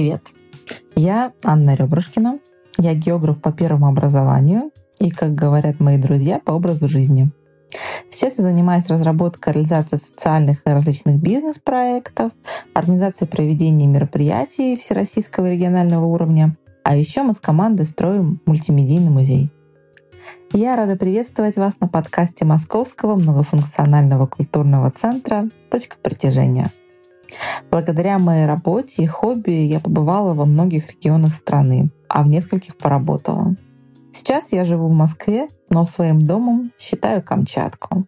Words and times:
Привет! 0.00 0.28
Я 0.96 1.34
Анна 1.44 1.74
Ребрушкина. 1.74 2.38
Я 2.78 2.94
географ 2.94 3.42
по 3.42 3.52
первому 3.52 3.86
образованию 3.86 4.70
и, 4.98 5.10
как 5.10 5.34
говорят 5.34 5.78
мои 5.78 5.98
друзья, 5.98 6.38
по 6.38 6.52
образу 6.52 6.88
жизни. 6.88 7.30
Сейчас 8.08 8.38
я 8.38 8.44
занимаюсь 8.44 8.88
разработкой 8.88 9.52
реализацией 9.52 10.00
социальных 10.00 10.62
и 10.64 10.70
различных 10.70 11.16
бизнес-проектов, 11.20 12.32
организацией 12.72 13.28
проведения 13.28 13.86
мероприятий 13.86 14.74
всероссийского 14.74 15.48
и 15.48 15.52
регионального 15.52 16.06
уровня, 16.06 16.56
а 16.82 16.96
еще 16.96 17.22
мы 17.22 17.34
с 17.34 17.38
командой 17.38 17.84
строим 17.84 18.40
мультимедийный 18.46 19.10
музей. 19.10 19.52
Я 20.54 20.76
рада 20.76 20.96
приветствовать 20.96 21.58
вас 21.58 21.78
на 21.78 21.88
подкасте 21.88 22.46
Московского 22.46 23.16
многофункционального 23.16 24.26
культурного 24.26 24.90
центра 24.92 25.50
«Точка 25.70 25.98
притяжения». 26.02 26.72
Благодаря 27.70 28.18
моей 28.18 28.46
работе 28.46 29.04
и 29.04 29.06
хобби 29.06 29.52
я 29.52 29.80
побывала 29.80 30.34
во 30.34 30.44
многих 30.44 30.90
регионах 30.90 31.34
страны, 31.34 31.90
а 32.08 32.22
в 32.24 32.28
нескольких 32.28 32.76
поработала. 32.76 33.54
Сейчас 34.12 34.52
я 34.52 34.64
живу 34.64 34.88
в 34.88 34.92
Москве, 34.92 35.48
но 35.68 35.84
своим 35.84 36.26
домом 36.26 36.72
считаю 36.76 37.22
Камчатку. 37.22 38.06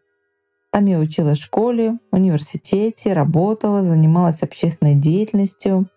Там 0.73 0.87
я 0.87 0.99
училась 0.99 1.39
в 1.39 1.45
школе, 1.45 1.99
университете, 2.11 3.13
работала, 3.13 3.85
занималась 3.85 4.43
общественной 4.43 4.97
деятельностью. 4.97 5.89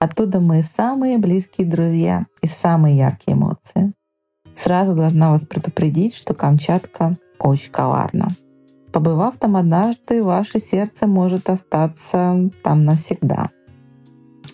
Оттуда 0.00 0.40
мои 0.40 0.62
самые 0.62 1.18
близкие 1.18 1.66
друзья 1.66 2.26
и 2.40 2.48
самые 2.48 2.96
яркие 2.96 3.36
эмоции. 3.36 3.92
Сразу 4.54 4.94
должна 4.94 5.30
вас 5.30 5.44
предупредить, 5.44 6.14
что 6.14 6.34
Камчатка 6.34 7.18
очень 7.38 7.70
коварна. 7.70 8.34
Побывав 8.92 9.38
там 9.38 9.56
однажды, 9.56 10.22
ваше 10.22 10.58
сердце 10.58 11.06
может 11.06 11.48
остаться 11.48 12.50
там 12.62 12.84
навсегда. 12.84 13.48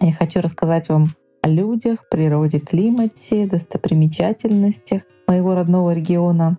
Я 0.00 0.12
хочу 0.12 0.40
рассказать 0.40 0.88
вам 0.88 1.12
о 1.42 1.48
людях, 1.48 2.08
природе, 2.08 2.60
климате, 2.60 3.48
достопримечательностях 3.48 5.02
моего 5.26 5.54
родного 5.54 5.92
региона, 5.92 6.56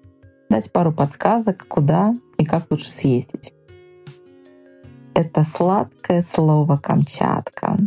дать 0.49 0.73
пару 0.73 0.91
подсказок, 0.91 1.67
куда 1.69 2.15
и 2.37 2.43
как 2.43 2.65
лучше 2.69 2.91
съездить. 2.91 3.53
Это 5.13 5.43
сладкое 5.43 6.21
слово 6.21 6.77
Камчатка, 6.77 7.77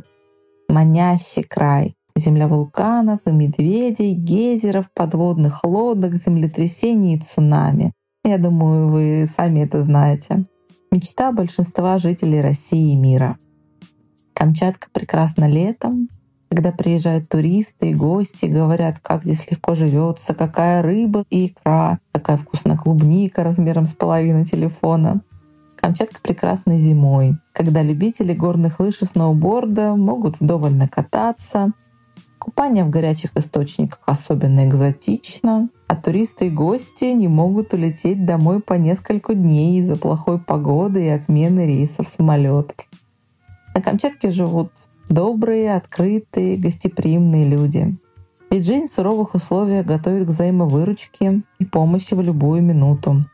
манящий 0.69 1.43
край, 1.43 1.95
земля 2.17 2.49
вулканов 2.49 3.21
и 3.27 3.31
медведей, 3.31 4.15
гейзеров, 4.15 4.91
подводных 4.95 5.65
лодок, 5.65 6.15
землетрясений 6.15 7.17
и 7.17 7.21
цунами. 7.21 7.93
Я 8.25 8.39
думаю, 8.39 8.89
вы 8.89 9.27
сами 9.27 9.61
это 9.61 9.83
знаете. 9.83 10.47
Мечта 10.93 11.33
большинства 11.33 11.99
жителей 11.99 12.41
России 12.41 12.93
и 12.93 12.97
мира. 12.97 13.37
Камчатка 14.33 14.87
прекрасна 14.93 15.49
летом, 15.49 16.09
когда 16.49 16.71
приезжают 16.71 17.29
туристы 17.29 17.91
и 17.91 17.95
гости, 17.95 18.47
говорят, 18.47 19.01
как 19.01 19.25
здесь 19.25 19.51
легко 19.51 19.75
живется, 19.75 20.35
какая 20.35 20.83
рыба 20.83 21.25
и 21.31 21.47
икра, 21.47 21.99
какая 22.13 22.37
вкусная 22.37 22.77
клубника 22.77 23.43
размером 23.43 23.87
с 23.87 23.95
половину 23.95 24.45
телефона. 24.45 25.23
Камчатка 25.77 26.21
прекрасна 26.23 26.79
зимой, 26.79 27.39
когда 27.53 27.83
любители 27.83 28.35
горных 28.35 28.79
лыж 28.79 29.03
и 29.03 29.05
сноуборда 29.05 29.97
могут 29.97 30.39
вдоволь 30.39 30.75
накататься, 30.75 31.73
Купание 32.43 32.83
в 32.83 32.91
горячих 32.91 33.31
источниках 33.37 34.01
особенно 34.05 34.67
экзотично, 34.67 35.69
а 35.87 35.95
туристы 35.95 36.49
и 36.49 36.51
гости 36.51 37.05
не 37.05 37.29
могут 37.29 37.73
улететь 37.73 38.27
домой 38.27 38.59
по 38.59 38.75
несколько 38.75 39.35
дней 39.35 39.79
из-за 39.79 39.97
плохой 39.97 40.41
погоды 40.41 41.05
и 41.07 41.09
отмены 41.09 41.69
рейсов 41.69 42.09
самолетов. 42.09 42.89
На 43.77 43.81
Камчатке 43.81 44.33
живут 44.33 44.73
добрые, 45.09 45.77
открытые, 45.77 46.57
гостеприимные 46.57 47.49
люди. 47.49 47.97
Ведь 48.51 48.67
жизнь 48.67 48.87
в 48.87 48.93
суровых 48.93 49.37
условиях 49.37 49.87
готовит 49.87 50.27
к 50.27 50.31
взаимовыручке 50.31 51.43
и 51.61 51.65
помощи 51.65 52.15
в 52.15 52.23
любую 52.23 52.61
минуту. 52.61 53.25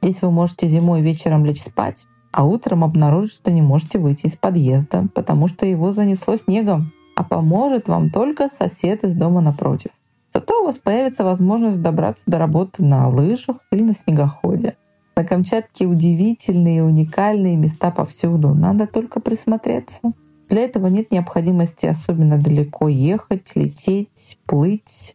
Здесь 0.00 0.22
вы 0.22 0.30
можете 0.30 0.68
зимой 0.68 1.02
вечером 1.02 1.44
лечь 1.44 1.60
спать, 1.60 2.06
а 2.32 2.46
утром 2.46 2.82
обнаружить, 2.82 3.34
что 3.34 3.50
не 3.50 3.60
можете 3.60 3.98
выйти 3.98 4.24
из 4.24 4.36
подъезда, 4.36 5.06
потому 5.14 5.48
что 5.48 5.66
его 5.66 5.92
занесло 5.92 6.38
снегом 6.38 6.94
а 7.20 7.22
поможет 7.22 7.90
вам 7.90 8.08
только 8.08 8.48
сосед 8.48 9.04
из 9.04 9.14
дома 9.14 9.42
напротив. 9.42 9.90
Зато 10.32 10.62
у 10.62 10.64
вас 10.64 10.78
появится 10.78 11.22
возможность 11.22 11.82
добраться 11.82 12.24
до 12.30 12.38
работы 12.38 12.82
на 12.82 13.08
лыжах 13.08 13.56
или 13.70 13.82
на 13.82 13.92
снегоходе. 13.92 14.76
На 15.16 15.24
Камчатке 15.24 15.84
удивительные 15.84 16.78
и 16.78 16.80
уникальные 16.80 17.56
места 17.56 17.90
повсюду. 17.90 18.54
Надо 18.54 18.86
только 18.86 19.20
присмотреться. 19.20 20.00
Для 20.48 20.62
этого 20.62 20.86
нет 20.86 21.10
необходимости 21.10 21.84
особенно 21.84 22.38
далеко 22.38 22.88
ехать, 22.88 23.52
лететь, 23.54 24.38
плыть. 24.46 25.14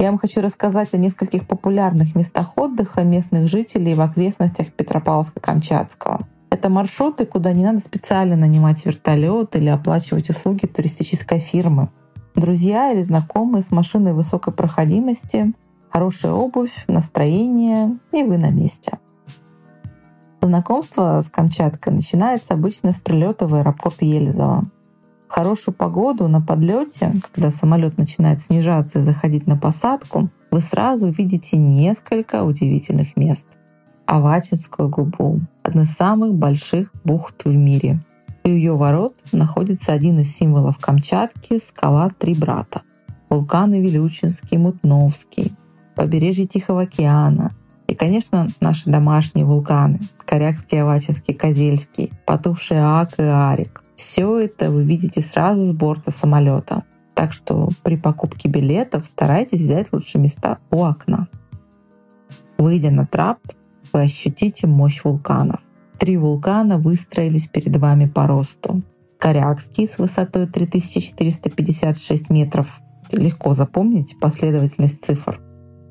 Я 0.00 0.06
вам 0.10 0.18
хочу 0.18 0.40
рассказать 0.40 0.94
о 0.94 0.96
нескольких 0.96 1.46
популярных 1.46 2.16
местах 2.16 2.58
отдыха 2.58 3.04
местных 3.04 3.46
жителей 3.46 3.94
в 3.94 4.00
окрестностях 4.00 4.66
Петропавловска-Камчатского. 4.76 6.24
Это 6.54 6.68
маршруты, 6.68 7.26
куда 7.26 7.52
не 7.52 7.64
надо 7.64 7.80
специально 7.80 8.36
нанимать 8.36 8.86
вертолет 8.86 9.56
или 9.56 9.68
оплачивать 9.68 10.30
услуги 10.30 10.66
туристической 10.66 11.40
фирмы. 11.40 11.90
Друзья 12.36 12.92
или 12.92 13.02
знакомые 13.02 13.60
с 13.60 13.72
машиной 13.72 14.12
высокой 14.12 14.52
проходимости, 14.52 15.52
хорошая 15.90 16.30
обувь, 16.30 16.84
настроение, 16.86 17.98
и 18.12 18.22
вы 18.22 18.38
на 18.38 18.50
месте. 18.50 19.00
Знакомство 20.40 21.20
с 21.22 21.28
Камчаткой 21.28 21.92
начинается 21.92 22.54
обычно 22.54 22.92
с 22.92 23.00
прилета 23.00 23.48
в 23.48 23.54
аэропорт 23.56 24.02
Елизово. 24.02 24.70
В 25.28 25.32
хорошую 25.32 25.74
погоду 25.74 26.28
на 26.28 26.40
подлете, 26.40 27.14
когда 27.32 27.50
самолет 27.50 27.98
начинает 27.98 28.40
снижаться 28.40 29.00
и 29.00 29.02
заходить 29.02 29.48
на 29.48 29.56
посадку, 29.56 30.30
вы 30.52 30.60
сразу 30.60 31.08
увидите 31.08 31.56
несколько 31.56 32.44
удивительных 32.44 33.16
мест— 33.16 33.58
Авачинскую 34.06 34.90
губу, 34.90 35.40
одна 35.64 35.82
из 35.82 35.92
самых 35.92 36.34
больших 36.34 36.92
бухт 37.02 37.44
в 37.44 37.56
мире. 37.56 38.00
У 38.44 38.48
ее 38.48 38.76
ворот 38.76 39.16
находится 39.32 39.92
один 39.92 40.20
из 40.20 40.36
символов 40.36 40.78
Камчатки— 40.78 41.58
скала 41.66 42.10
Три 42.16 42.34
Брата. 42.34 42.82
Вулканы 43.30 43.80
Вилючинский, 43.80 44.58
Мутновский, 44.58 45.54
побережье 45.96 46.44
Тихого 46.44 46.82
океана 46.82 47.52
и, 47.88 47.94
конечно, 47.94 48.48
наши 48.60 48.90
домашние 48.90 49.46
вулканы— 49.46 50.00
Корякский, 50.26 50.82
Авачинский, 50.82 51.34
Козельский, 51.34 52.12
потухший 52.26 52.78
Ак 52.80 53.18
и 53.18 53.22
Арик. 53.22 53.82
Все 53.96 54.38
это 54.38 54.70
вы 54.70 54.84
видите 54.84 55.20
сразу 55.20 55.66
с 55.66 55.72
борта 55.72 56.10
самолета. 56.10 56.84
Так 57.14 57.32
что 57.32 57.70
при 57.82 57.96
покупке 57.96 58.48
билетов 58.48 59.06
старайтесь 59.06 59.60
взять 59.60 59.92
лучшие 59.92 60.20
места 60.20 60.58
у 60.70 60.82
окна. 60.82 61.28
Выйдя 62.58 62.90
на 62.90 63.06
трап, 63.06 63.38
вы 63.94 64.02
ощутите 64.02 64.66
мощь 64.66 65.02
вулканов. 65.04 65.60
Три 65.98 66.18
вулкана 66.18 66.78
выстроились 66.78 67.46
перед 67.46 67.76
вами 67.76 68.06
по 68.06 68.26
росту. 68.26 68.82
Корякский 69.18 69.86
с 69.88 69.98
высотой 69.98 70.48
3456 70.48 72.30
метров. 72.30 72.80
Lегко 73.12 73.54
запомнить 73.54 74.16
последовательность 74.20 75.04
цифр. 75.04 75.40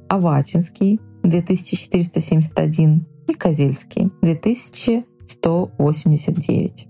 Авачинский 0.10 1.00
2471 1.24 3.08
и 3.30 3.34
Козельский 3.34 4.12
2189. 4.22 6.88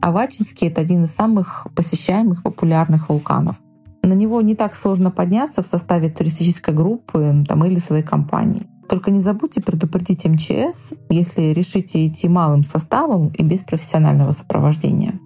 Авачинский— 0.00 0.68
это 0.70 0.82
один 0.82 1.02
из 1.04 1.10
самых 1.10 1.66
посещаемых 1.74 2.44
популярных 2.44 3.08
вулканов. 3.08 3.60
На 4.02 4.12
него 4.12 4.40
не 4.40 4.54
так 4.54 4.72
сложно 4.74 5.10
подняться 5.10 5.62
в 5.62 5.66
составе 5.66 6.10
туристической 6.10 6.74
группы 6.74 7.44
там, 7.48 7.64
или 7.64 7.80
своей 7.80 8.04
компании. 8.04 8.68
Только 8.88 9.10
не 9.10 9.20
забудьте 9.20 9.60
предупредить 9.60 10.24
МЧС, 10.24 10.94
если 11.08 11.52
решите 11.52 12.06
идти 12.06 12.28
малым 12.28 12.62
составом 12.62 13.28
и 13.28 13.42
без 13.42 13.60
профессионального 13.60 14.32
сопровождения. 14.32 15.18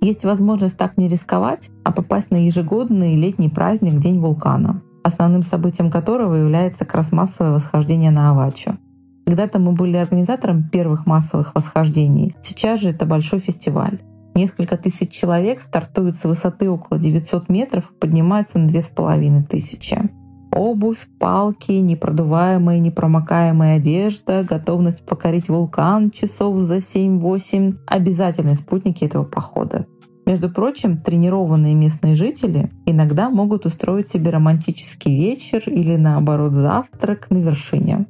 Есть 0.00 0.24
возможность 0.24 0.76
так 0.76 0.98
не 0.98 1.08
рисковать, 1.08 1.70
а 1.84 1.92
попасть 1.92 2.30
на 2.30 2.44
ежегодный 2.44 3.16
летний 3.16 3.48
праздник 3.48 3.98
День 3.98 4.20
вулкана, 4.20 4.82
основным 5.02 5.42
событием 5.42 5.90
которого 5.90 6.34
является 6.34 6.84
как 6.84 6.96
раз 6.96 7.12
массовое 7.12 7.52
восхождение 7.52 8.10
на 8.10 8.30
Авачу. 8.30 8.76
Когда-то 9.24 9.58
мы 9.58 9.72
были 9.72 9.96
организатором 9.96 10.68
первых 10.68 11.06
массовых 11.06 11.54
восхождений, 11.54 12.36
сейчас 12.42 12.80
же 12.80 12.90
это 12.90 13.06
большой 13.06 13.40
фестиваль. 13.40 14.00
Несколько 14.34 14.76
тысяч 14.76 15.10
человек 15.10 15.60
стартуют 15.60 16.16
с 16.16 16.24
высоты 16.24 16.68
около 16.68 17.00
900 17.00 17.48
метров 17.48 17.90
и 17.90 17.94
поднимаются 17.94 18.58
на 18.58 18.68
2500 18.68 20.25
обувь, 20.56 21.08
палки, 21.18 21.72
непродуваемая, 21.72 22.78
непромокаемая 22.78 23.76
одежда, 23.76 24.42
готовность 24.42 25.04
покорить 25.04 25.48
вулкан 25.48 26.10
часов 26.10 26.56
за 26.60 26.80
7-8— 26.80 27.78
обязательные 27.86 28.54
спутники 28.54 29.04
этого 29.04 29.24
похода. 29.24 29.86
Между 30.26 30.50
прочим, 30.50 30.98
тренированные 30.98 31.74
местные 31.74 32.16
жители 32.16 32.72
иногда 32.84 33.30
могут 33.30 33.64
устроить 33.64 34.08
себе 34.08 34.30
романтический 34.30 35.16
вечер 35.16 35.62
или 35.66 35.94
наоборот 35.94 36.52
завтрак 36.54 37.30
на 37.30 37.38
вершине. 37.38 38.06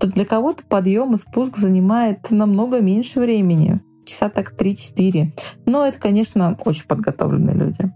то 0.00 0.08
для 0.08 0.24
кого-то 0.24 0.64
подъем 0.68 1.14
и 1.14 1.18
спуск 1.18 1.56
занимает 1.56 2.28
намного 2.32 2.80
меньше 2.80 3.20
времени. 3.20 3.80
Часа 4.04 4.28
так 4.28 4.52
3-4. 4.58 5.30
Но 5.66 5.86
это, 5.86 6.00
конечно, 6.00 6.58
очень 6.64 6.88
подготовленные 6.88 7.54
люди. 7.54 7.92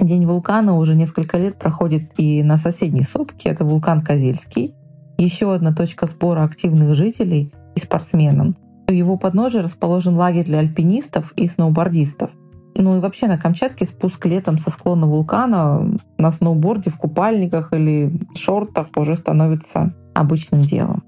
День 0.00 0.26
вулкана 0.26 0.76
уже 0.76 0.94
несколько 0.94 1.38
лет 1.38 1.56
проходит 1.58 2.12
и 2.16 2.42
на 2.42 2.56
соседней 2.56 3.02
сопке. 3.02 3.50
Это 3.50 3.64
вулкан 3.64 4.00
Козельский. 4.00 4.74
Еще 5.18 5.52
одна 5.52 5.72
точка 5.72 6.06
сбора 6.06 6.42
активных 6.42 6.94
жителей 6.94 7.52
и 7.76 7.78
спортсменов. 7.78 8.56
У 8.88 8.92
его 8.92 9.16
подножия 9.16 9.62
расположен 9.62 10.16
лагерь 10.16 10.44
для 10.44 10.58
альпинистов 10.58 11.32
и 11.36 11.46
сноубордистов. 11.46 12.30
Ну 12.74 12.96
и 12.96 13.00
вообще 13.00 13.28
на 13.28 13.38
Камчатке 13.38 13.84
спуск 13.84 14.24
летом 14.26 14.58
со 14.58 14.70
склона 14.70 15.06
вулкана 15.06 15.98
на 16.18 16.32
сноуборде, 16.32 16.90
в 16.90 16.96
купальниках 16.96 17.72
или 17.72 18.12
шортах 18.34 18.88
уже 18.96 19.14
становится 19.14 19.94
обычным 20.14 20.62
делом. 20.62 21.04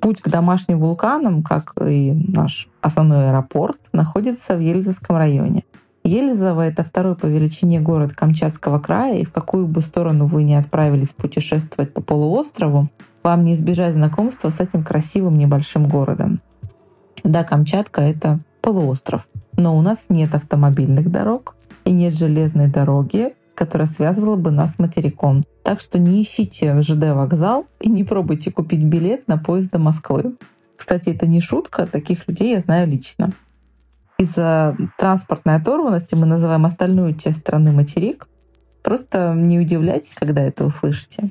Путь 0.00 0.20
к 0.20 0.28
домашним 0.28 0.80
вулканам, 0.80 1.42
как 1.42 1.74
и 1.80 2.12
наш 2.12 2.68
основной 2.82 3.28
аэропорт, 3.28 3.78
находится 3.92 4.56
в 4.56 4.60
Ельзовском 4.60 5.16
районе. 5.16 5.64
Ельзово— 6.06 6.60
это 6.68 6.84
второй 6.84 7.16
по 7.16 7.24
величине 7.24 7.80
город 7.80 8.12
Камчатского 8.12 8.78
края, 8.78 9.18
и 9.18 9.24
в 9.24 9.32
какую 9.32 9.66
бы 9.66 9.80
сторону 9.80 10.26
вы 10.26 10.44
ни 10.44 10.52
отправились 10.52 11.14
путешествовать 11.14 11.94
по 11.94 12.02
полуострову, 12.02 12.90
вам 13.22 13.42
не 13.42 13.54
избежать 13.54 13.94
знакомства 13.94 14.50
с 14.50 14.60
этим 14.60 14.84
красивым 14.84 15.38
небольшим 15.38 15.88
городом. 15.88 16.42
Да, 17.22 17.42
Камчатка— 17.42 18.00
это 18.02 18.40
полуостров, 18.60 19.26
но 19.56 19.78
у 19.78 19.80
нас 19.80 20.06
нет 20.10 20.34
автомобильных 20.34 21.10
дорог 21.10 21.56
и 21.86 21.90
нет 21.90 22.14
железной 22.14 22.68
дороги, 22.68 23.34
которая 23.54 23.88
связывала 23.88 24.36
бы 24.36 24.50
нас 24.50 24.74
с 24.74 24.78
материком. 24.78 25.44
Так 25.62 25.80
что 25.80 25.98
не 25.98 26.20
ищите 26.20 26.78
ЖД 26.82 27.14
вокзал 27.14 27.66
и 27.80 27.88
не 27.88 28.04
пробуйте 28.04 28.50
купить 28.50 28.84
билет 28.84 29.26
на 29.26 29.38
поезд 29.38 29.70
до 29.70 29.78
Москвы. 29.78 30.36
Кстати, 30.76 31.10
это 31.10 31.26
не 31.26 31.40
шутка, 31.40 31.86
таких 31.86 32.28
людей 32.28 32.52
я 32.52 32.60
знаю 32.60 32.88
лично. 32.88 33.32
Из-за 34.18 34.76
транспортной 34.96 35.56
оторванности 35.56 36.14
мы 36.14 36.26
называем 36.26 36.66
остальную 36.66 37.16
часть 37.16 37.40
страны 37.40 37.72
материк. 37.72 38.28
Просто 38.82 39.34
не 39.34 39.58
удивляйтесь, 39.58 40.14
когда 40.14 40.42
это 40.42 40.64
услышите. 40.64 41.30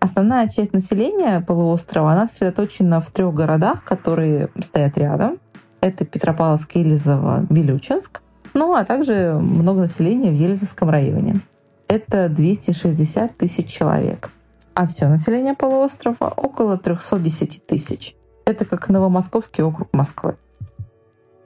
Основная 0.00 0.48
часть 0.48 0.72
населения 0.72 1.40
полуострова, 1.40 2.12
она 2.12 2.28
сосредоточена 2.28 3.00
в 3.00 3.10
трех 3.10 3.34
городах, 3.34 3.84
которые 3.84 4.50
стоят 4.60 4.98
рядом. 4.98 5.38
Это 5.80 6.04
Петропавловск, 6.04 6.74
Елизово, 6.74 7.46
Вилючинск. 7.50 8.22
Ну, 8.54 8.74
а 8.74 8.84
также 8.84 9.38
много 9.40 9.82
населения 9.82 10.30
в 10.30 10.34
Елизовском 10.34 10.90
районе. 10.90 11.40
Это 11.88 12.28
260 12.28 13.36
тысяч 13.36 13.68
человек. 13.68 14.30
А 14.74 14.86
все 14.86 15.08
население 15.08 15.54
полуострова 15.54 16.32
около 16.36 16.78
310 16.78 17.66
тысяч. 17.66 18.14
Это 18.44 18.64
как 18.64 18.88
Новомосковский 18.88 19.62
округ 19.62 19.88
Москвы. 19.92 20.36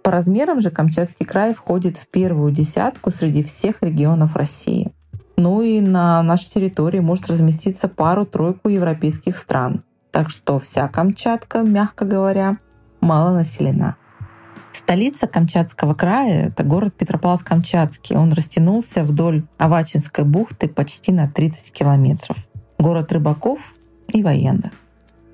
По 0.03 0.11
размерам 0.11 0.61
же 0.61 0.71
Камчатский 0.71 1.27
край 1.27 1.53
входит 1.53 1.97
в 1.97 2.09
первую 2.09 2.53
десятку 2.53 3.11
среди 3.11 3.43
всех 3.43 3.83
регионов 3.83 4.37
России. 4.37 4.93
Ну 5.37 5.63
и 5.63 5.81
на 5.81 6.23
нашей 6.23 6.51
территории 6.51 7.01
может 7.01 7.29
разместиться 7.29 7.89
пару-тройку 7.89 8.69
европейских 8.69 9.37
стран. 9.37 9.85
Так 10.11 10.31
что 10.31 10.59
вся 10.59 10.89
Камчатка, 10.89 11.63
мягко 11.63 12.05
говоря, 12.05 12.59
мало 13.01 13.35
населена. 13.35 13.97
Столица 14.73 15.27
Камчатского 15.27 15.95
края— 15.95 16.47
это 16.49 16.65
город 16.65 16.95
Петропавловск-Камчатский. 16.99 18.17
Он 18.17 18.33
растянулся 18.33 19.03
вдоль 19.03 19.47
Авачинской 19.59 20.25
бухты 20.25 20.69
почти 20.69 21.13
на 21.13 21.29
30 21.29 21.73
километров. 21.73 22.37
Город 22.79 23.13
рыбаков 23.13 23.75
и 24.09 24.23
военных. 24.23 24.73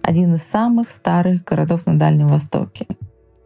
Один 0.03 0.35
из 0.35 0.43
самых 0.43 0.91
старых 0.91 1.45
городов 1.45 1.87
на 1.87 1.99
Дальнем 1.99 2.29
Востоке. 2.29 2.87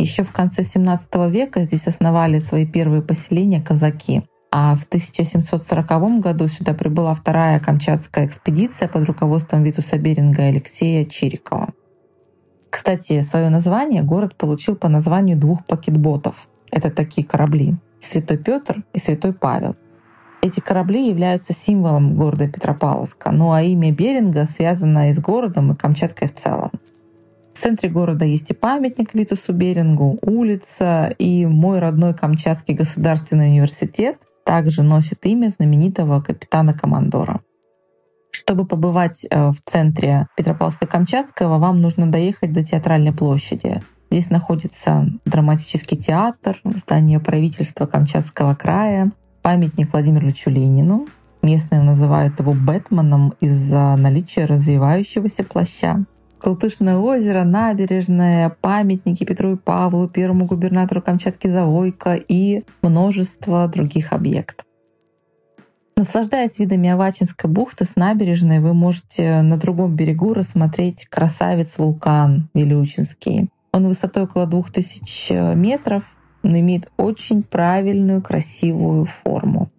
Еще 0.01 0.25
в 0.25 0.33
конце 0.33 0.63
17 0.63 1.15
века 1.31 1.61
здесь 1.61 1.87
основали 1.87 2.39
свои 2.39 2.67
первые 2.67 3.03
поселения 3.03 3.61
казаки. 3.61 4.23
А 4.51 4.75
в 4.75 4.85
1740 4.87 6.21
году 6.21 6.49
сюда 6.49 6.73
прибыла 6.73 7.13
вторая 7.13 7.61
Камчатская 7.61 8.25
экспедиция 8.25 8.89
под 8.89 9.05
руководством 9.05 9.63
Витуса 9.63 9.99
Беринга 9.99 10.45
и 10.45 10.47
Алексея 10.47 11.05
Чирикова. 11.05 11.75
Кстати, 12.71 13.21
свое 13.21 13.51
название 13.51 14.03
город 14.03 14.39
получил 14.39 14.75
по 14.75 14.89
названию 14.89 15.37
двух 15.37 15.67
пакетботов. 15.67 16.49
Это 16.73 16.91
такие 16.91 17.27
корабли— 17.27 17.75
Святой 18.01 18.39
Петр 18.39 18.83
и 18.95 18.99
Святой 18.99 19.35
Павел. 19.35 19.77
Эти 20.41 20.61
корабли 20.61 21.09
являются 21.09 21.53
символом 21.53 22.17
города 22.17 22.49
Петропавловска, 22.49 23.33
ну 23.33 23.53
а 23.53 23.61
имя 23.61 23.93
Беринга 23.93 24.47
связано 24.47 25.11
и 25.11 25.13
с 25.13 25.19
городом, 25.21 25.73
и 25.73 25.77
Камчаткой 25.77 26.29
в 26.29 26.35
целом. 26.35 26.71
Центре 27.61 27.91
города 27.91 28.25
есть 28.25 28.51
и 28.51 28.55
памятник 28.55 29.13
Витусу 29.13 29.53
Берингу, 29.53 30.19
улица, 30.23 31.15
и 31.19 31.45
мой 31.45 31.79
родной 31.79 32.15
Камчатский 32.15 32.73
государственный 32.73 33.49
университет 33.49 34.17
также 34.47 34.83
носит 34.83 35.27
имя 35.27 35.51
знаменитого 35.51 36.23
капитана-командора. 36.23 37.43
Чтобы 38.31 38.67
побывать 38.67 39.27
э, 39.29 39.51
в 39.51 39.61
центре 39.63 40.27
Петропавловска-Камчатского, 40.39 41.59
вам 41.59 41.83
нужно 41.83 42.11
доехать 42.11 42.55
до 42.55 42.65
Театральной 42.65 43.13
площади. 43.13 43.85
Здесь 44.11 44.31
находится 44.31 45.07
драматический 45.27 45.99
театр, 45.99 46.59
здание 46.65 47.21
правительства 47.21 47.85
Камчатского 47.85 48.55
края, 48.55 49.13
памятник 49.43 49.93
Владимиру 49.93 50.25
Ильичу 50.25 50.49
Ленину. 50.49 51.09
Местные 51.43 51.83
называют 51.83 52.41
его 52.41 52.55
Бэтменом 52.55 53.35
из-за 53.43 53.97
наличия 53.97 54.47
развивающегося 54.47 55.45
плаща. 55.45 56.07
Колтышное 56.41 56.97
озеро, 56.97 57.45
набережная, 57.45 58.57
памятники 58.63 59.25
Петру 59.25 59.53
и 59.53 59.57
Павлу, 59.57 60.09
первому 60.09 60.47
губернатору 60.47 61.03
Камчатки 61.03 61.49
Завойко 61.49 62.15
и 62.15 62.65
множество 62.83 63.69
других 63.69 64.15
объектов. 64.15 64.65
Наслаждаясь 65.97 66.59
видами 66.59 66.89
Авачинской 66.89 67.51
бухты 67.51 67.85
с 67.85 67.95
набережной, 67.95 68.61
вы 68.61 68.73
можете 68.73 69.43
на 69.43 69.59
другом 69.59 69.97
берегу 69.97 70.33
рассмотреть 70.33 71.07
красавец-вулкан 71.11 72.49
Вилючинский. 72.55 73.51
Он 73.73 73.87
высотой 73.87 74.23
около 74.23 74.47
2000 74.47 75.55
метров, 75.57 76.17
но 76.43 76.59
имеет 76.59 76.91
очень 76.97 77.43
правильную, 77.43 78.23
красивую 78.23 79.05
форму. 79.05 79.71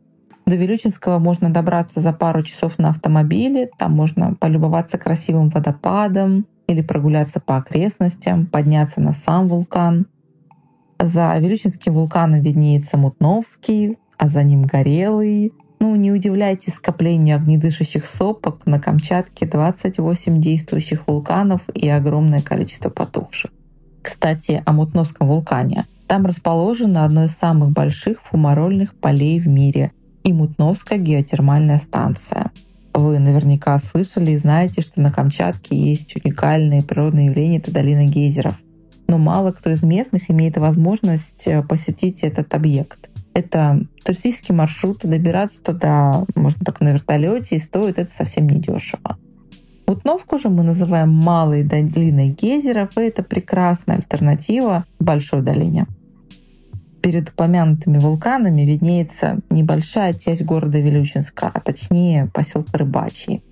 До 0.45 0.55
Вилючинского 0.55 1.17
можно 1.17 1.49
добраться 1.49 2.01
за 2.01 2.13
пару 2.13 2.43
часов 2.43 2.77
на 2.77 2.89
автомобиле. 2.89 3.69
Там 3.77 3.93
можно 3.93 4.35
полюбоваться 4.35 4.99
красивым 4.99 5.49
водопадом 5.49 6.45
или 6.71 6.81
прогуляться 6.81 7.39
по 7.39 7.57
окрестностям, 7.57 8.45
подняться 8.45 9.01
на 9.01 9.13
сам 9.13 9.47
вулкан. 9.47 10.07
За 10.99 11.37
Вилючинским 11.37 11.93
вулканом 11.93 12.41
виднеется 12.41 12.97
Мутновский, 12.97 13.97
а 14.17 14.27
за 14.27 14.43
ним 14.43 14.63
Горелый, 14.63 15.53
ну, 15.79 15.95
не 15.95 16.11
удивляйтесь 16.11 16.75
скоплению 16.75 17.37
огнедышащих 17.37 18.05
сопок 18.05 18.67
на 18.67 18.79
Камчатке 18.79 19.47
28 19.47 20.39
действующих 20.39 21.07
вулканов 21.07 21.61
и 21.73 21.89
огромное 21.89 22.43
количество 22.43 22.91
потухших. 22.91 23.49
Кстати, 24.03 24.61
о 24.65 24.73
Мутновском 24.73 25.27
вулкане. 25.27 25.87
Там 26.07 26.25
расположено 26.25 27.03
одно 27.03 27.23
из 27.23 27.31
самых 27.31 27.71
больших 27.71 28.21
фумарольных 28.21 28.93
полей 28.93 29.39
в 29.39 29.47
мире 29.47 29.91
и 30.23 30.33
Мутновская 30.33 30.99
геотермальная 30.99 31.79
станция. 31.79 32.51
Вы 32.93 33.19
наверняка 33.19 33.79
слышали 33.79 34.31
и 34.31 34.37
знаете, 34.37 34.81
что 34.81 35.01
на 35.01 35.11
Камчатке 35.11 35.75
есть 35.75 36.15
уникальные 36.15 36.83
природные 36.83 37.27
явления— 37.27 37.57
это 37.59 37.71
долина 37.71 38.05
гейзеров. 38.05 38.59
Но 39.07 39.17
мало 39.17 39.51
кто 39.51 39.69
из 39.69 39.83
местных 39.83 40.29
имеет 40.29 40.57
возможность 40.57 41.47
э, 41.47 41.63
посетить 41.63 42.23
этот 42.23 42.53
объект. 42.53 43.09
Это 43.33 43.85
туристический 44.03 44.53
маршрут, 44.53 44.99
добираться 45.03 45.63
туда 45.63 46.25
можно 46.35 46.65
так 46.65 46.81
на 46.81 46.91
вертолете, 46.91 47.55
и 47.55 47.59
стоит 47.59 47.97
это 47.97 48.11
совсем 48.11 48.47
недешево. 48.47 49.17
Мутновку 49.87 50.37
же 50.37 50.49
мы 50.49 50.63
называем 50.63 51.09
малой 51.09 51.63
долиной 51.63 52.29
гейзеров, 52.29 52.97
и 52.97 53.01
это 53.01 53.23
прекрасная 53.23 53.97
альтернатива 53.97 54.85
большой 54.99 55.41
долине. 55.41 55.87
Перед 57.01 57.29
упомянутыми 57.29 57.97
вулканами 57.97 58.61
виднеется 58.61 59.39
небольшая 59.49 60.13
часть 60.13 60.43
города 60.43 60.79
Вилючинска, 60.79 61.49
а 61.53 61.59
точнее 61.59 62.29
поселка 62.33 62.77
Рыбачий. 62.77 63.43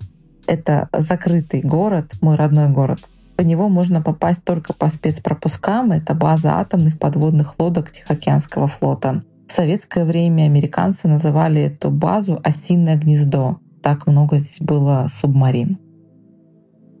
Это 0.46 0.88
закрытый 0.92 1.60
город, 1.60 2.14
мой 2.20 2.36
родной 2.36 2.68
город. 2.68 3.10
По 3.36 3.42
него 3.42 3.68
можно 3.68 4.02
попасть 4.02 4.44
только 4.44 4.72
по 4.72 4.88
спецпропускам. 4.88 5.92
Это 5.92 6.14
база 6.14 6.58
атомных 6.58 6.98
подводных 6.98 7.58
лодок 7.58 7.90
Тихоокеанского 7.90 8.66
флота. 8.66 9.22
В 9.48 9.52
советское 9.52 10.04
время 10.04 10.44
американцы 10.44 11.08
называли 11.08 11.62
эту 11.62 11.90
базу 11.90 12.38
«осиное 12.44 12.96
гнездо». 12.96 13.58
Так 13.82 14.06
много 14.06 14.38
здесь 14.38 14.60
было 14.60 15.08
субмарин. 15.10 15.78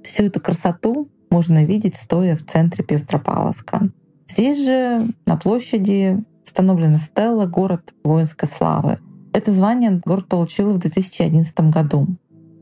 Всю 0.02 0.24
эту 0.24 0.40
красоту 0.40 1.08
можно 1.30 1.64
видеть, 1.64 1.94
стоя 1.94 2.34
в 2.34 2.42
центре 2.42 2.84
Петропавловска. 2.84 3.90
Здесь 4.26 4.64
же, 4.64 5.08
на 5.26 5.36
площади, 5.36 6.24
установлена 6.44 6.98
стелла 6.98 7.46
«Город 7.46 7.94
воинской 8.04 8.48
славы». 8.48 8.98
Это 9.32 9.52
звание 9.52 10.00
город 10.04 10.28
получил 10.28 10.72
в 10.72 10.78
2011 10.78 11.60
году. 11.70 12.08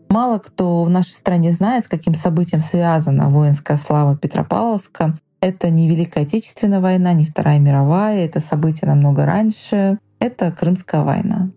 Мало 0.09 0.39
кто 0.39 0.85
в 0.85 0.91
нашей 0.91 1.13
стране 1.13 1.53
знает, 1.53 1.85
с 1.85 1.89
каким 1.89 2.15
событием 2.15 2.61
связана 2.61 3.29
воинская 3.29 3.77
слава 3.77 4.17
Петропавловска. 4.17 5.19
Это 5.41 5.71
не 5.71 5.89
Великая 5.89 6.23
Отечественная 6.23 6.81
война, 6.81 7.13
не 7.13 7.25
Вторая 7.25 7.59
мировая, 7.59 8.25
это 8.25 8.41
событие 8.41 8.89
намного 8.89 9.25
раньше. 9.25 9.99
Это 10.19 10.51
Крымская 10.51 11.03
война. 11.03 11.51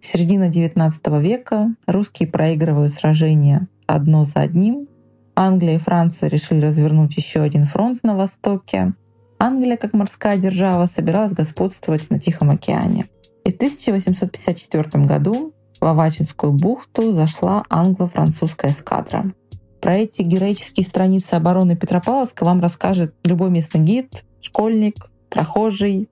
Середина 0.00 0.50
XIX 0.50 1.20
века 1.20 1.74
русские 1.86 2.28
проигрывают 2.28 2.92
сражения 2.92 3.66
одно 3.86 4.24
за 4.24 4.40
одним. 4.40 4.86
Англия 5.34 5.76
и 5.76 5.78
Франция 5.78 6.28
решили 6.28 6.60
развернуть 6.60 7.16
еще 7.16 7.40
один 7.40 7.64
фронт 7.64 8.02
на 8.04 8.14
востоке. 8.14 8.94
Англия, 9.44 9.76
как 9.76 9.92
морская 9.92 10.38
держава, 10.38 10.86
собиралась 10.86 11.34
господствовать 11.34 12.08
на 12.08 12.18
Тихом 12.18 12.48
океане. 12.48 13.08
И 13.44 13.50
в 13.50 13.56
1854 13.56 15.04
году 15.04 15.52
в 15.78 15.84
Авачинскую 15.84 16.54
бухту 16.54 17.12
зашла 17.12 17.62
англо-французская 17.68 18.70
эскадра. 18.70 19.34
Про 19.82 19.96
эти 19.96 20.22
героические 20.22 20.86
страницы 20.86 21.34
обороны 21.34 21.76
Петропавловска 21.76 22.42
вам 22.46 22.62
расскажет 22.62 23.14
любой 23.22 23.50
местный 23.50 23.82
гид, 23.82 24.24
школьник, 24.40 24.96
прохожий, 25.28 26.08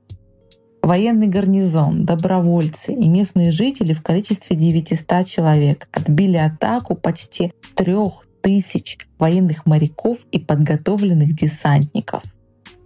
военный 0.82 1.28
гарнизон, 1.28 2.04
добровольцы 2.04 2.92
и 2.92 3.08
местные 3.08 3.50
жители 3.50 3.94
в 3.94 4.02
количестве 4.02 4.56
900 4.56 5.26
человек 5.26 5.88
отбили 5.90 6.36
атаку 6.36 6.96
почти 6.96 7.54
трех 7.76 8.26
тысяч 8.42 8.98
военных 9.18 9.64
моряков 9.64 10.18
и 10.32 10.38
подготовленных 10.38 11.34
десантников. 11.34 12.22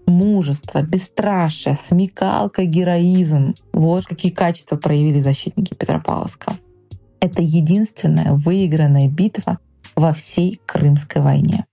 Мужество, 0.07 0.83
бесстрашие, 0.83 1.75
смекалка, 1.75 2.65
героизм— 2.65 3.55
вот 3.73 4.07
какие 4.07 4.31
качества 4.31 4.77
проявили 4.77 5.21
защитники 5.21 5.75
Петропавловска. 5.75 6.59
Это 7.21 7.43
единственная 7.43 8.33
выигранная 8.33 9.09
битва 9.09 9.59
во 9.97 10.13
всей 10.13 10.61
Крымской 10.65 11.23
войне. 11.23 11.67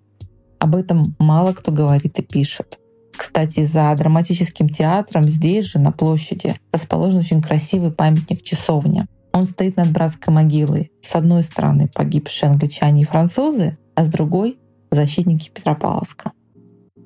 Об 0.60 0.76
этом 0.76 1.16
мало 1.20 1.54
кто 1.54 1.72
говорит 1.72 2.18
и 2.20 2.24
пишет. 2.24 2.80
Кстати, 3.16 3.66
за 3.66 3.94
драматическим 3.96 4.68
театром 4.68 5.24
здесь 5.24 5.66
же, 5.66 5.80
на 5.80 5.92
площади, 5.92 6.56
расположен 6.72 7.20
очень 7.20 7.42
красивый 7.42 7.92
памятник 7.92 8.42
часовня. 8.42 9.06
Он 9.34 9.46
стоит 9.46 9.78
над 9.78 9.92
братской 9.92 10.34
могилой. 10.34 10.92
С 11.02 11.16
одной 11.16 11.44
стороны 11.44 11.88
погибшие 11.94 12.50
англичане 12.50 13.04
и 13.04 13.06
французы, 13.06 13.78
а 13.96 14.04
с 14.04 14.10
другой— 14.10 14.58
защитники 14.92 15.50
Петропавловска. 15.50 16.32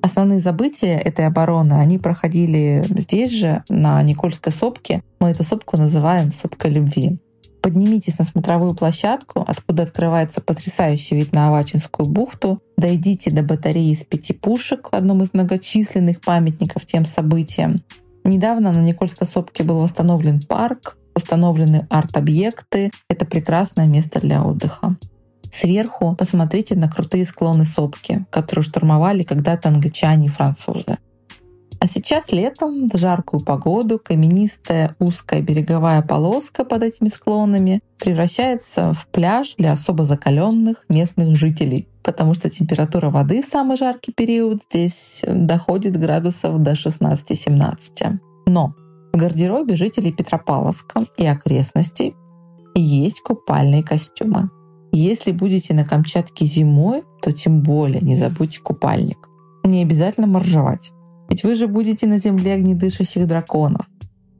Основные 0.02 0.40
забытия 0.40 0.98
этой 0.98 1.26
обороны, 1.26 1.74
они 1.74 1.98
проходили 1.98 2.84
здесь 2.96 3.32
же, 3.32 3.64
на 3.68 4.02
Никольской 4.02 4.52
сопке. 4.52 5.02
Мы 5.20 5.30
эту 5.30 5.44
сопку 5.44 5.76
называем 5.76 6.30
«Сопка 6.30 6.68
любви». 6.68 7.18
Поднимитесь 7.60 8.18
на 8.18 8.24
смотровую 8.24 8.74
площадку, 8.74 9.44
откуда 9.46 9.82
открывается 9.82 10.40
потрясающий 10.40 11.16
вид 11.16 11.32
на 11.32 11.48
Авачинскую 11.48 12.08
бухту. 12.08 12.62
Дойдите 12.76 13.32
до 13.32 13.42
батареи 13.42 13.90
из 13.90 14.04
пяти 14.04 14.32
пушек, 14.32 14.90
в 14.92 14.94
одном 14.94 15.22
из 15.22 15.30
многочисленных 15.32 16.20
памятников 16.20 16.86
тем 16.86 17.04
событиям. 17.04 17.82
Недавно 18.24 18.72
на 18.72 18.82
Никольской 18.82 19.26
сопке 19.26 19.64
был 19.64 19.80
восстановлен 19.80 20.40
парк, 20.40 20.96
установлены 21.16 21.86
арт-объекты. 21.90 22.90
Это 23.08 23.26
прекрасное 23.26 23.86
место 23.86 24.20
для 24.20 24.44
отдыха. 24.44 24.96
Сверху 25.50 26.14
посмотрите 26.16 26.74
на 26.74 26.90
крутые 26.90 27.26
склоны 27.26 27.64
сопки, 27.64 28.26
которые 28.30 28.62
штурмовали 28.62 29.22
когда-то 29.22 29.68
англичане 29.68 30.26
и 30.26 30.30
французы. 30.30 30.98
А 31.80 31.86
сейчас 31.86 32.32
летом, 32.32 32.88
в 32.88 32.96
жаркую 32.96 33.44
погоду, 33.44 34.00
каменистая 34.02 34.96
узкая 34.98 35.40
береговая 35.40 36.02
полоска 36.02 36.64
под 36.64 36.82
этими 36.82 37.08
склонами 37.08 37.80
превращается 38.00 38.92
в 38.92 39.06
пляж 39.08 39.54
для 39.56 39.72
особо 39.72 40.04
закаленных 40.04 40.84
местных 40.88 41.36
жителей, 41.36 41.88
потому 42.02 42.34
что 42.34 42.50
температура 42.50 43.10
воды 43.10 43.42
в 43.42 43.50
самый 43.50 43.76
жаркий 43.76 44.12
период 44.12 44.62
здесь 44.68 45.22
доходит 45.24 45.96
градусов 45.96 46.60
до 46.60 46.72
16-17. 46.72 48.18
Но 48.46 48.74
в 49.12 49.16
гардеробе 49.16 49.76
жителей 49.76 50.12
Петропавловска 50.12 51.04
и 51.16 51.26
окрестностей 51.26 52.16
есть 52.74 53.20
купальные 53.20 53.84
костюмы. 53.84 54.50
Если 54.92 55.32
будете 55.32 55.74
на 55.74 55.84
Камчатке 55.84 56.44
зимой, 56.46 57.02
то 57.22 57.32
тем 57.32 57.62
более 57.62 58.00
не 58.00 58.16
забудьте 58.16 58.60
купальник. 58.60 59.28
Не 59.64 59.82
обязательно 59.82 60.26
моржевать. 60.26 60.92
Ведь 61.28 61.44
вы 61.44 61.54
же 61.54 61.66
будете 61.66 62.06
на 62.06 62.18
земле 62.18 62.54
огнедышащих 62.54 63.26
драконов. 63.26 63.86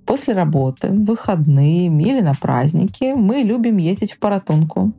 После 0.07 0.33
работы, 0.33 0.90
выходные 0.90 1.87
или 1.87 2.21
на 2.21 2.33
праздники 2.33 3.14
мы 3.14 3.43
любим 3.43 3.76
ездить 3.76 4.12
в 4.12 4.19
Паратунку. 4.19 4.95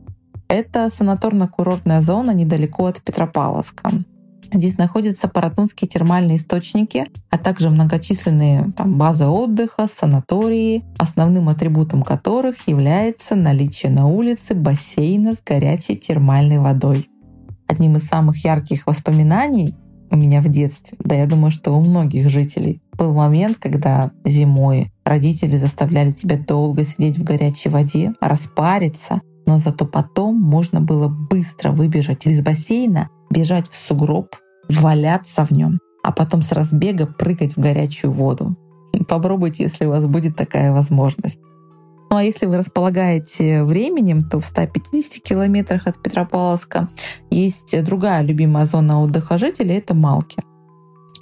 Это 0.46 0.88
санаторно-курортная 0.88 2.00
зона 2.00 2.30
недалеко 2.30 2.86
от 2.86 3.02
Петропавловска. 3.02 3.90
Здесь 4.52 4.78
находятся 4.78 5.28
паратунские 5.28 5.88
термальные 5.88 6.38
источники, 6.38 7.06
а 7.30 7.38
также 7.38 7.70
многочисленные 7.70 8.72
там, 8.76 8.98
базы 8.98 9.26
отдыха, 9.26 9.86
санатории, 9.86 10.84
основным 10.98 11.48
атрибутом 11.48 12.02
которых 12.02 12.66
является 12.66 13.36
наличие 13.36 13.92
на 13.92 14.08
улице 14.08 14.54
бассейна 14.54 15.34
с 15.34 15.42
горячей 15.42 15.96
термальной 15.96 16.58
водой. 16.58 17.08
Одним 17.68 17.96
из 17.96 18.06
самых 18.06 18.44
ярких 18.44 18.86
воспоминаний 18.86 19.76
у 20.10 20.16
меня 20.16 20.40
в 20.40 20.48
детстве, 20.48 20.98
да 20.98 21.14
я 21.14 21.26
думаю, 21.26 21.52
что 21.52 21.70
у 21.70 21.80
многих 21.80 22.28
жителей, 22.28 22.82
был 22.98 23.14
момент, 23.14 23.58
когда 23.58 24.10
зимой 24.24 24.92
родители 25.04 25.56
заставляли 25.56 26.10
тебя 26.10 26.36
долго 26.36 26.84
сидеть 26.84 27.16
в 27.16 27.22
горячей 27.22 27.68
воде, 27.68 28.12
распариться, 28.20 29.20
но 29.46 29.58
зато 29.58 29.86
потом 29.86 30.38
можно 30.38 30.80
было 30.80 31.08
быстро 31.08 31.70
выбежать 31.70 32.26
из 32.26 32.42
бассейна, 32.42 33.08
бежать 33.30 33.68
в 33.68 33.74
сугроб, 33.74 34.34
валяться 34.68 35.44
в 35.44 35.50
нем, 35.50 35.78
а 36.02 36.12
потом 36.12 36.42
с 36.42 36.52
разбега 36.52 37.06
прыгать 37.06 37.56
в 37.56 37.60
горячую 37.60 38.12
воду. 38.12 38.56
Попробуйте, 39.08 39.64
если 39.64 39.86
у 39.86 39.90
вас 39.90 40.04
будет 40.06 40.36
такая 40.36 40.72
возможность. 40.72 41.40
Ну 42.10 42.16
а 42.16 42.24
если 42.24 42.46
вы 42.46 42.56
располагаете 42.56 43.62
временем, 43.62 44.28
то 44.28 44.40
в 44.40 44.46
150 44.46 45.22
километрах 45.22 45.86
от 45.86 46.02
Петропавловска 46.02 46.88
есть 47.30 47.84
другая 47.84 48.22
любимая 48.22 48.66
зона 48.66 49.00
отдыха 49.00 49.38
жителей— 49.38 49.76
это 49.78 49.94
Малки. 49.94 50.42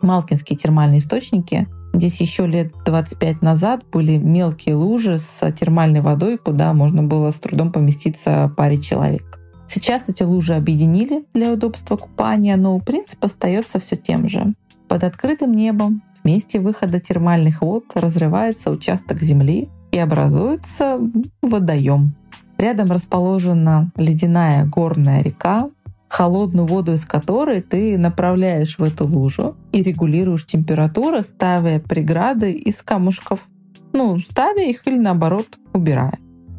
Малкинские 0.01 0.57
термальные 0.57 1.01
источники. 1.01 1.69
Здесь 1.93 2.21
еще 2.21 2.47
лет 2.47 2.73
25 2.87 3.43
назад 3.43 3.85
были 3.93 4.17
мелкие 4.17 4.77
лужи 4.77 5.19
с 5.19 5.51
термальной 5.53 6.01
водой, 6.01 6.39
куда 6.39 6.73
можно 6.73 7.03
было 7.03 7.31
с 7.33 7.37
трудом 7.37 7.73
поместиться 7.73 8.53
паре 8.57 8.81
человек. 8.81 9.38
Сейчас 9.69 10.09
эти 10.09 10.23
лужи 10.23 10.55
объединили 10.55 11.25
для 11.35 11.53
удобства 11.53 11.97
купания, 11.97 12.57
но 12.57 12.79
принцип 12.81 13.25
остается 13.25 13.79
все 13.79 13.97
тем 13.97 14.29
же. 14.29 14.55
Под 14.89 15.05
открытым 15.05 15.53
небом 15.53 16.03
в 16.23 16.27
месте 16.27 16.61
выхода 16.61 17.01
термальных 17.01 17.61
вод 17.63 17.85
разрывается 17.95 18.71
участок 18.71 19.21
земли, 19.21 19.69
и 19.93 19.99
образуется 19.99 21.01
водоем. 21.43 22.15
Рядом 22.59 22.91
расположена 22.91 23.93
ледяная 23.97 24.65
горная 24.65 25.23
река, 25.23 25.71
холодную 26.09 26.67
воду 26.67 26.93
из 26.93 27.05
которой 27.05 27.63
ты 27.63 27.97
направляешь 27.99 28.79
в 28.79 28.83
эту 28.83 29.07
лужу 29.07 29.57
и 29.73 29.83
регулируешь 29.83 30.47
температуру, 30.47 31.23
ставя 31.23 31.81
преграды 31.81 32.53
из 32.53 32.83
камушков. 32.83 33.47
Ну, 33.93 34.19
ставя 34.19 34.63
их 34.63 34.87
или 34.87 34.99
наоборот 34.99 35.47
убирая. 35.73 36.19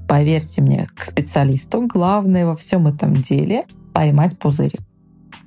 Поверьте 0.09 0.63
мне, 0.63 0.87
к 0.95 1.03
специалисту 1.03 1.85
главное 1.85 2.47
во 2.47 2.55
всем 2.55 2.87
этом 2.87 3.21
деле 3.21 3.65
поймать 3.93 4.39
пузырик. 4.39 4.81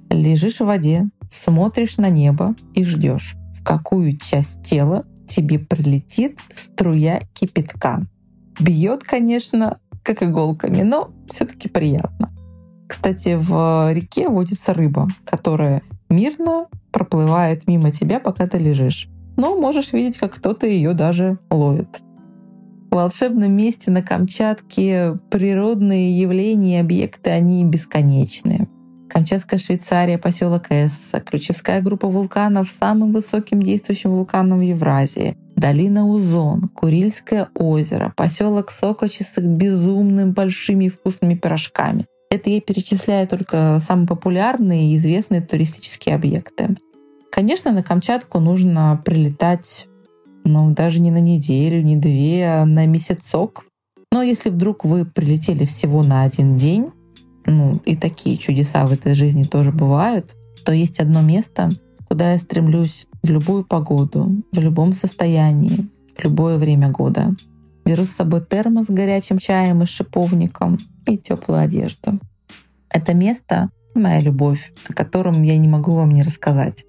Лежишь 0.08 0.60
в 0.60 0.66
воде, 0.66 1.06
смотришь 1.28 1.96
на 1.96 2.10
небо 2.10 2.54
и 2.72 2.84
ждешь, 2.84 3.34
в 3.58 3.64
какую 3.64 4.16
часть 4.16 4.62
тела 4.62 5.04
тебе 5.26 5.58
прилетит 5.58 6.38
струя 6.54 7.22
кипятка. 7.34 8.06
Бьет, 8.60 9.02
конечно, 9.02 9.80
как 10.04 10.22
иголками, 10.22 10.82
но 10.82 11.10
все-таки 11.26 11.68
приятно. 11.68 12.30
Кстати, 12.86 13.36
в 13.36 13.92
реке 13.92 14.28
водится 14.28 14.74
рыба, 14.74 15.08
которая 15.24 15.82
мирно 16.08 16.68
проплывает 16.92 17.66
мимо 17.66 17.90
тебя, 17.90 18.20
пока 18.20 18.46
ты 18.46 18.58
лежишь. 18.58 19.08
Но 19.36 19.58
можешь 19.58 19.92
видеть, 19.92 20.18
как 20.18 20.34
кто-то 20.34 20.68
ее 20.68 20.92
даже 20.92 21.40
ловит. 21.50 22.00
Волшебном 22.94 23.56
месте 23.56 23.90
на 23.90 24.02
Камчатке 24.02 25.18
природные 25.30 26.20
явления 26.20 26.76
и 26.76 26.80
объекты, 26.80 27.30
они 27.30 27.64
бесконечные. 27.64 28.68
Камчатская 29.08 29.58
Швейцария, 29.58 30.18
поселок 30.18 30.66
Эсса, 30.70 31.20
ключевская 31.20 31.82
группа 31.82 32.08
вулканов 32.08 32.68
с 32.68 32.78
самым 32.78 33.12
высоким 33.12 33.62
действующим 33.62 34.10
вулканом 34.10 34.60
в 34.60 34.62
Евразии, 34.62 35.36
долина 35.56 36.06
Узон, 36.06 36.68
Курильское 36.68 37.48
озеро, 37.54 38.12
поселок 38.16 38.70
Сокочи 38.70 39.22
с 39.22 39.36
их 39.38 39.44
безумными 39.44 40.30
большими 40.30 40.88
вкусными 40.88 41.34
пирожками. 41.34 42.06
Это 42.30 42.48
я 42.48 42.60
перечисляю 42.62 43.28
только 43.28 43.78
самые 43.86 44.08
популярные 44.08 44.92
и 44.92 44.96
известные 44.96 45.42
туристические 45.42 46.14
объекты. 46.14 46.76
Конечно, 47.30 47.72
на 47.72 47.82
Камчатку 47.82 48.40
нужно 48.40 49.00
прилетать 49.04 49.88
ну, 50.44 50.70
даже 50.72 51.00
не 51.00 51.10
на 51.10 51.20
неделю, 51.20 51.82
не 51.82 51.96
две, 51.96 52.46
а 52.46 52.66
на 52.66 52.86
месяцок. 52.86 53.64
Но 54.12 54.22
если 54.22 54.50
вдруг 54.50 54.84
вы 54.84 55.06
прилетели 55.06 55.64
всего 55.64 56.02
на 56.02 56.22
один 56.22 56.56
день, 56.56 56.90
ну 57.46 57.80
и 57.86 57.96
такие 57.96 58.36
чудеса 58.36 58.86
в 58.86 58.92
этой 58.92 59.14
жизни 59.14 59.44
тоже 59.44 59.72
бывают, 59.72 60.34
то 60.64 60.72
есть 60.72 61.00
одно 61.00 61.22
место, 61.22 61.70
куда 62.08 62.32
я 62.32 62.38
стремлюсь 62.38 63.06
в 63.22 63.30
любую 63.30 63.64
погоду, 63.64 64.42
в 64.52 64.58
любом 64.58 64.92
состоянии, 64.92 65.88
в 66.16 66.22
любое 66.22 66.58
время 66.58 66.90
года. 66.90 67.34
Беру 67.84 68.04
с 68.04 68.10
собой 68.10 68.44
термос 68.44 68.86
с 68.86 68.90
горячим 68.90 69.38
чаем 69.38 69.82
и 69.82 69.86
шиповником 69.86 70.78
и 71.06 71.16
теплую 71.16 71.60
одежду. 71.60 72.20
Это 72.90 73.14
место— 73.14 73.70
моя 73.94 74.20
любовь, 74.20 74.72
о 74.88 74.92
котором 74.92 75.42
я 75.42 75.56
не 75.58 75.68
могу 75.68 75.94
вам 75.94 76.12
не 76.12 76.22
рассказать. 76.22 76.84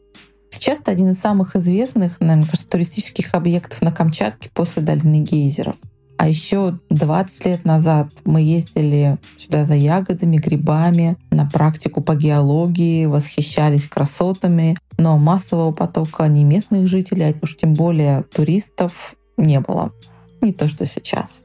Сейчас 0.53 0.79
это 0.79 0.91
один 0.91 1.09
из 1.09 1.19
самых 1.19 1.55
известных, 1.55 2.19
наверное, 2.19 2.45
кажется, 2.45 2.69
туристических 2.69 3.33
объектов 3.33 3.81
на 3.81 3.91
Камчатке 3.91 4.51
после 4.53 4.83
долины 4.83 5.23
гейзеров. 5.23 5.75
А 6.19 6.27
еще 6.27 6.77
20 6.91 7.45
лет 7.47 7.65
назад 7.65 8.09
мы 8.23 8.43
ездили 8.43 9.17
сюда 9.35 9.65
за 9.65 9.73
ягодами, 9.73 10.37
грибами, 10.37 11.17
на 11.31 11.47
практику 11.47 12.01
по 12.01 12.15
геологии, 12.15 13.07
восхищались 13.07 13.87
красотами, 13.87 14.77
но 14.99 15.17
массового 15.17 15.71
потока 15.71 16.27
ни 16.27 16.43
местных 16.43 16.87
жителей, 16.87 17.31
а 17.31 17.35
уж 17.41 17.57
тем 17.57 17.73
более 17.73 18.21
туристов 18.21 19.15
не 19.37 19.59
было. 19.59 19.91
Не 20.39 20.53
то, 20.53 20.67
что 20.67 20.85
сейчас. 20.85 21.41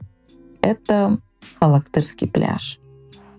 Это 0.61 1.17
Халактырский 1.59 2.27
пляж. 2.27 2.79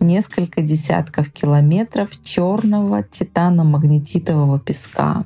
Несколько 0.00 0.62
десятков 0.62 1.30
километров 1.30 2.10
черного 2.24 3.04
титано-магнетитового 3.04 4.58
песка, 4.58 5.24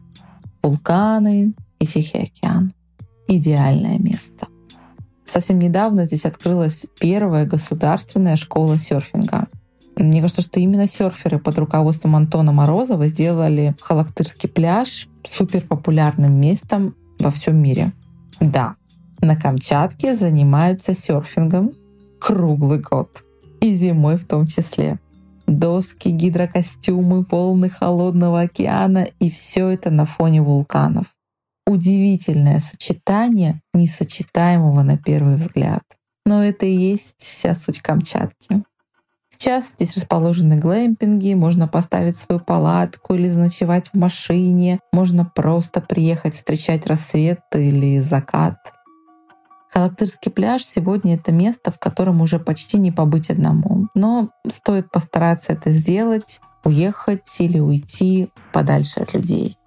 вулканы 0.65 1.55
и 1.79 1.87
Тихий 1.87 2.23
океан. 2.23 2.73
Идеальное 3.29 3.99
место. 3.99 4.49
Совсем 5.27 5.59
недавно 5.59 6.07
здесь 6.07 6.25
открылась 6.25 6.87
первая 6.99 7.47
государственная 7.47 8.37
школа 8.37 8.79
серфинга. 8.79 9.49
Мне 9.97 10.21
кажется, 10.21 10.43
что 10.43 10.61
именно 10.61 10.87
серферы 10.87 11.39
под 11.39 11.59
руководством 11.59 12.17
Антона 12.17 12.53
Морозова 12.53 13.09
сделали 13.09 13.75
Халактырский 13.81 14.49
пляж 14.49 15.09
супер 15.23 15.63
популярным 15.63 16.41
местом 16.41 16.95
во 17.19 17.31
всем 17.31 17.57
мире. 17.57 17.93
Да, 18.41 18.77
на 19.21 19.37
Камчатке 19.37 20.17
занимаются 20.17 20.95
серфингом 20.95 21.73
круглый 22.21 22.81
год. 22.81 23.25
И 23.61 23.73
зимой 23.75 24.17
в 24.17 24.27
том 24.27 24.47
числе 24.47 24.99
доски, 25.47 26.09
гидрокостюмы, 26.09 27.25
волны 27.31 27.69
холодного 27.69 28.43
океана 28.43 29.07
и 29.19 29.31
все 29.31 29.69
это 29.69 29.91
на 29.91 30.07
фоне 30.07 30.43
вулканов. 30.43 31.15
Удивительное 31.67 32.61
сочетание 32.61 33.63
несочетаемого 33.73 34.83
на 34.83 34.99
первый 34.99 35.37
взгляд. 35.37 35.83
Но 36.27 36.43
это 36.43 36.67
и 36.67 36.75
есть 36.75 37.17
вся 37.19 37.55
суть 37.55 37.81
Камчатки. 37.81 38.65
Сейчас 39.31 39.73
здесь 39.73 39.97
расположены 39.97 40.57
глэмпинги, 40.57 41.35
можно 41.35 41.69
поставить 41.69 42.17
свою 42.17 42.41
палатку 42.41 43.15
или 43.15 43.29
заночевать 43.29 43.89
в 43.89 43.95
машине, 43.95 44.79
можно 44.93 45.25
просто 45.25 45.81
приехать 45.81 46.35
встречать 46.35 46.87
рассвет 46.87 47.41
или 47.53 48.01
закат. 48.01 48.57
Халактырский 49.75 50.31
пляж 50.31 50.65
сегодня 50.65 51.17
это 51.17 51.33
место, 51.33 51.73
в 51.73 51.81
котором 51.81 52.21
уже 52.21 52.39
почти 52.39 52.79
не 52.79 52.93
побыть 52.93 53.29
одному. 53.29 53.89
Но 53.97 54.31
стоит 54.47 54.89
постараться 54.93 55.53
это 55.53 55.73
сделать, 55.73 56.41
уехать 56.63 57.41
или 57.41 57.59
уйти 57.59 58.31
подальше 58.53 59.01
от 59.01 59.15
людей. 59.15 59.59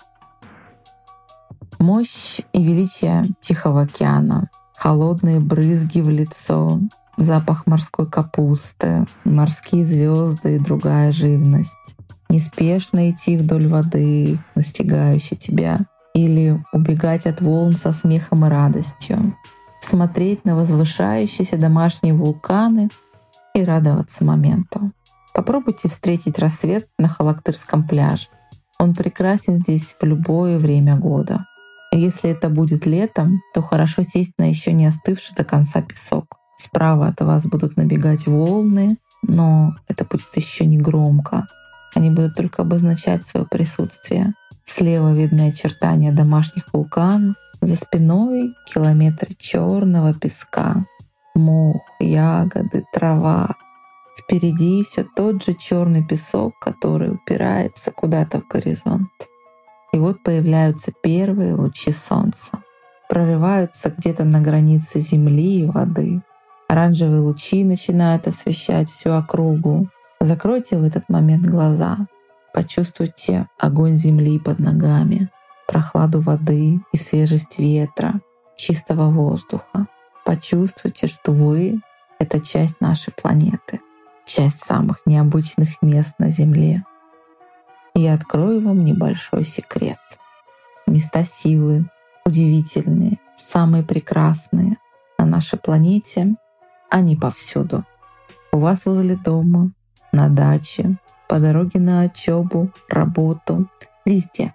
Мощь 1.77 2.39
и 2.53 2.63
величие 2.63 3.25
Тихого 3.41 3.81
океана, 3.81 4.49
холодные 4.77 5.41
брызги 5.41 5.99
в 5.99 6.09
лицо, 6.09 6.79
запах 7.17 7.67
морской 7.67 8.09
капусты, 8.09 9.05
морские 9.25 9.85
звезды 9.85 10.55
и 10.55 10.59
другая 10.59 11.11
живность. 11.11 11.97
Неспешно 12.29 13.11
идти 13.11 13.35
вдоль 13.35 13.67
воды, 13.67 14.39
настигающей 14.55 15.35
тебя, 15.35 15.79
или 16.13 16.63
убегать 16.71 17.27
от 17.27 17.41
волн 17.41 17.75
со 17.75 17.91
смехом 17.91 18.45
и 18.45 18.49
радостью 18.49 19.35
смотреть 19.87 20.45
на 20.45 20.55
возвышающиеся 20.55 21.57
домашние 21.57 22.13
вулканы 22.13 22.89
и 23.53 23.63
радоваться 23.63 24.23
моменту. 24.23 24.91
Попробуйте 25.33 25.87
встретить 25.89 26.39
рассвет 26.39 26.89
на 26.97 27.07
Халактырском 27.07 27.87
пляже. 27.87 28.27
Он 28.79 28.93
прекрасен 28.93 29.59
здесь 29.59 29.95
в 29.99 30.03
любое 30.05 30.59
время 30.59 30.95
года. 30.97 31.45
И 31.91 31.99
если 31.99 32.31
это 32.31 32.49
будет 32.49 32.85
летом, 32.85 33.41
то 33.53 33.61
хорошо 33.61 34.03
сесть 34.03 34.33
на 34.37 34.49
еще 34.49 34.73
не 34.73 34.85
остывший 34.85 35.35
до 35.35 35.43
конца 35.43 35.81
песок. 35.81 36.37
Справа 36.57 37.07
от 37.07 37.21
вас 37.21 37.45
будут 37.45 37.77
набегать 37.77 38.27
волны, 38.27 38.97
но 39.23 39.75
это 39.87 40.05
будет 40.05 40.35
еще 40.35 40.65
не 40.65 40.77
громко. 40.77 41.47
Они 41.95 42.09
будут 42.09 42.35
только 42.35 42.63
обозначать 42.63 43.21
свое 43.21 43.45
присутствие. 43.45 44.33
Слева 44.65 45.13
видны 45.13 45.49
очертания 45.49 46.11
домашних 46.11 46.65
вулканов, 46.73 47.35
за 47.61 47.75
спиной 47.75 48.53
километры 48.71 49.29
черного 49.37 50.13
песка, 50.13 50.85
мох, 51.35 51.81
ягоды, 51.99 52.85
трава. 52.93 53.55
Впереди 54.17 54.83
все 54.83 55.03
тот 55.03 55.43
же 55.43 55.53
черный 55.53 56.05
песок, 56.05 56.53
который 56.59 57.11
упирается 57.11 57.91
куда-то 57.91 58.41
в 58.41 58.47
горизонт. 58.47 59.09
И 59.93 59.97
вот 59.97 60.21
появляются 60.23 60.91
первые 61.01 61.55
лучи 61.55 61.91
солнца. 61.91 62.63
Прорываются 63.09 63.89
где-то 63.89 64.25
на 64.25 64.41
границе 64.41 64.99
земли 64.99 65.61
и 65.61 65.65
воды. 65.65 66.21
Оранжевые 66.67 67.21
лучи 67.21 67.63
начинают 67.63 68.27
освещать 68.27 68.89
всю 68.89 69.11
округу. 69.11 69.87
Закройте 70.19 70.77
в 70.77 70.83
этот 70.83 71.07
момент 71.07 71.45
глаза. 71.45 72.07
Почувствуйте 72.53 73.47
огонь 73.59 73.95
земли 73.95 74.39
под 74.39 74.59
ногами 74.59 75.29
прохладу 75.67 76.21
воды 76.21 76.79
и 76.91 76.97
свежесть 76.97 77.59
ветра, 77.59 78.21
чистого 78.55 79.11
воздуха. 79.11 79.87
Почувствуйте, 80.25 81.07
что 81.07 81.31
вы— 81.31 81.79
это 82.19 82.39
часть 82.39 82.81
нашей 82.81 83.13
планеты, 83.13 83.81
часть 84.25 84.63
самых 84.63 85.01
необычных 85.05 85.81
мест 85.81 86.15
на 86.17 86.31
Земле. 86.31 86.83
И 87.93 88.01
я 88.01 88.13
открою 88.13 88.65
вам 88.65 88.83
небольшой 88.83 89.43
секрет. 89.43 89.99
Места 90.87 91.23
силы, 91.23 91.89
удивительные, 92.25 93.19
самые 93.35 93.83
прекрасные 93.83 94.77
на 95.19 95.25
нашей 95.25 95.59
планете, 95.59 96.35
они 96.89 97.15
повсюду. 97.15 97.85
У 98.51 98.59
вас 98.59 98.85
возле 98.85 99.15
дома, 99.15 99.71
на 100.11 100.29
даче, 100.29 100.97
по 101.27 101.39
дороге 101.39 101.79
на 101.79 102.05
учебу, 102.05 102.71
работу, 102.89 103.69
везде. 104.05 104.53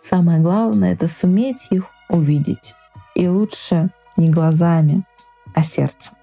Самое 0.00 0.40
главное— 0.40 0.92
это 0.94 1.08
суметь 1.08 1.68
их 1.70 1.90
увидеть. 2.08 2.74
И 3.14 3.28
лучше 3.28 3.90
не 4.16 4.30
глазами, 4.30 5.04
а 5.54 5.62
сердцем. 5.62 6.16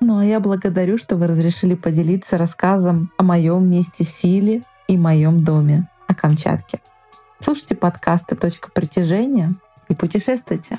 Ну 0.00 0.18
а 0.18 0.24
я 0.24 0.40
благодарю, 0.40 0.96
что 0.96 1.16
вы 1.16 1.26
разрешили 1.26 1.74
поделиться 1.74 2.38
рассказом 2.38 3.12
о 3.18 3.22
моем 3.22 3.68
месте 3.68 4.04
силе 4.04 4.64
и 4.88 4.96
моем 4.96 5.44
доме, 5.44 5.88
о 6.08 6.14
Камчатке. 6.14 6.80
Слушайте 7.38 7.74
подкасты 7.74 8.36
«Точка 8.36 8.70
притяжения» 8.70 9.54
и 9.88 9.94
путешествуйте. 9.94 10.78